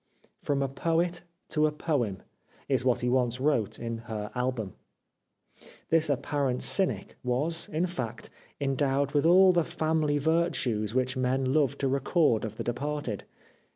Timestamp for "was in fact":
7.23-8.31